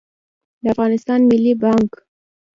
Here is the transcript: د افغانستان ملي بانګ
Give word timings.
د 0.61 0.63
افغانستان 0.73 1.19
ملي 1.29 1.53
بانګ 1.61 1.89